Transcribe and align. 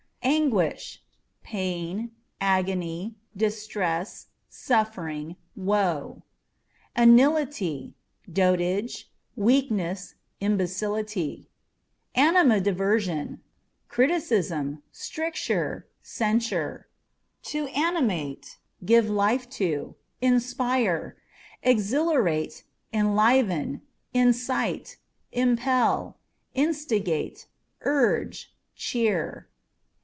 Anguish 0.23 0.99
â€" 1.01 1.43
pain, 1.43 2.11
agony, 2.39 3.15
distress, 3.35 4.27
suffering, 4.47 5.35
woe. 5.55 6.21
Anilityâ€" 6.95 7.95
dotage, 8.31 9.09
weakness, 9.35 10.13
imbecility. 10.39 11.49
Animadversion 12.15 13.27
â€" 13.27 13.39
criticism, 13.87 14.83
stricture, 14.91 15.87
censure. 16.03 16.87
To 17.43 17.65
Animate 17.69 18.43
â€" 18.43 18.85
give 18.85 19.09
life 19.09 19.49
to, 19.61 19.95
inspire, 20.21 21.17
exhilarate, 21.63 22.63
enliven, 22.93 23.81
incite, 24.13 24.97
impel, 25.31 26.19
instigate, 26.53 27.47
urge; 27.81 28.53
cheer. 28.75 29.47